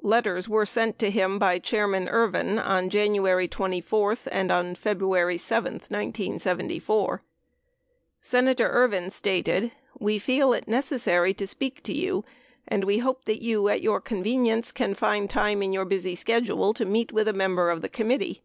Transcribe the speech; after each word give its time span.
Letters 0.00 0.48
were 0.48 0.64
sent 0.64 0.98
to 1.00 1.10
him 1.10 1.38
by 1.38 1.58
Chairman 1.58 2.08
Ervin 2.08 2.58
on 2.58 2.88
J 2.88 3.06
anuary 3.06 3.50
24, 3.50 4.16
and 4.32 4.50
on 4.50 4.74
February 4.76 5.36
7, 5.36 5.74
1974? 5.74 7.22
Senator 8.22 8.68
Ervin 8.68 9.10
stated,"... 9.10 9.72
we 10.00 10.18
feel 10.18 10.54
it 10.54 10.66
necessary 10.66 11.34
to 11.34 11.46
speak 11.46 11.82
to 11.82 11.92
you..." 11.92 12.24
and 12.66 12.84
"We 12.84 13.00
hope 13.00 13.26
that 13.26 13.42
you, 13.42 13.68
at 13.68 13.82
your 13.82 14.00
convenience, 14.00 14.72
can 14.72 14.94
find 14.94 15.28
time 15.28 15.62
in 15.62 15.74
your 15.74 15.84
busy 15.84 16.16
schedule 16.16 16.72
to 16.72 16.86
meet 16.86 17.12
with 17.12 17.28
a 17.28 17.34
member 17.34 17.68
of 17.68 17.82
the 17.82 17.90
committee." 17.90 18.40